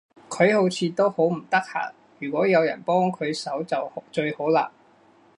[0.31, 4.67] 佢好似都好唔得閒，如果有人幫佢手就最好嘞